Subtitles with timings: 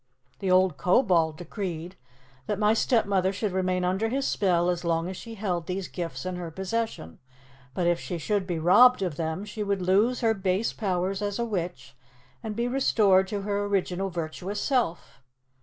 [0.39, 1.95] The old Kobold decreed
[2.47, 6.25] that my stepmother should remain under his spell as long as she held these gifts
[6.25, 7.19] in her possession;
[7.75, 11.37] but if she should be robbed of them, she would lose her base powers as
[11.37, 11.95] a witch
[12.41, 15.21] and be restored to her original virtuous self."